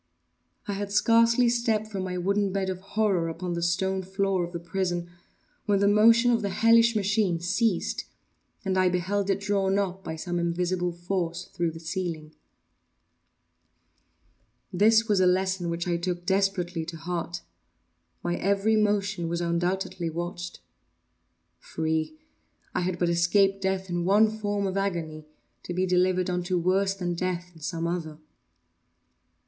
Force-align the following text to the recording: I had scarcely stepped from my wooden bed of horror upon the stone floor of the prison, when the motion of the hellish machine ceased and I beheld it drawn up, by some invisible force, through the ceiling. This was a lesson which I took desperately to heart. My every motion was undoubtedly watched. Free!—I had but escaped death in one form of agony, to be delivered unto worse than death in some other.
I 0.67 0.73
had 0.73 0.91
scarcely 0.91 1.47
stepped 1.47 1.85
from 1.85 2.03
my 2.05 2.17
wooden 2.17 2.51
bed 2.51 2.71
of 2.71 2.79
horror 2.81 3.29
upon 3.29 3.53
the 3.53 3.61
stone 3.61 4.01
floor 4.01 4.43
of 4.43 4.51
the 4.51 4.59
prison, 4.59 5.11
when 5.67 5.77
the 5.77 5.87
motion 5.87 6.31
of 6.31 6.41
the 6.41 6.49
hellish 6.49 6.95
machine 6.95 7.39
ceased 7.39 8.05
and 8.65 8.79
I 8.79 8.89
beheld 8.89 9.29
it 9.29 9.39
drawn 9.39 9.77
up, 9.77 10.03
by 10.03 10.15
some 10.15 10.39
invisible 10.39 10.91
force, 10.91 11.45
through 11.53 11.69
the 11.69 11.79
ceiling. 11.79 12.33
This 14.73 15.07
was 15.07 15.19
a 15.19 15.27
lesson 15.27 15.69
which 15.69 15.87
I 15.87 15.97
took 15.97 16.25
desperately 16.25 16.83
to 16.85 16.97
heart. 16.97 17.41
My 18.23 18.37
every 18.37 18.75
motion 18.75 19.29
was 19.29 19.39
undoubtedly 19.39 20.09
watched. 20.09 20.61
Free!—I 21.59 22.79
had 22.81 22.97
but 22.97 23.09
escaped 23.09 23.61
death 23.61 23.87
in 23.87 24.03
one 24.05 24.31
form 24.31 24.65
of 24.65 24.77
agony, 24.77 25.27
to 25.61 25.75
be 25.75 25.85
delivered 25.85 26.27
unto 26.27 26.57
worse 26.57 26.95
than 26.95 27.13
death 27.13 27.51
in 27.53 27.61
some 27.61 27.85
other. 27.85 28.17